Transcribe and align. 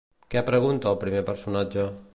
Què 0.35 0.41
pregunta 0.47 0.89
el 0.93 0.99
primer 1.05 1.23
personatge? 1.29 1.89